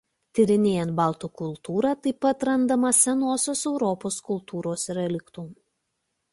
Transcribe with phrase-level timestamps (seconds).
[0.37, 5.49] Tyrinėjant baltų kultūrą taip pat randama Senosios Europos kultūros reliktų.